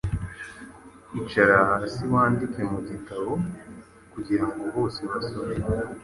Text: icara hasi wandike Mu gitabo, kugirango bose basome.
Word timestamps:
icara 1.19 1.57
hasi 1.69 2.01
wandike 2.13 2.61
Mu 2.71 2.79
gitabo, 2.89 3.31
kugirango 4.13 4.63
bose 4.75 4.99
basome. 5.11 5.55